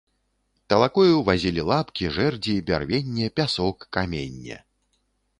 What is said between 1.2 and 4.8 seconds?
вазілі лапкі, жэрдзі, бярвенне, пясок, каменне.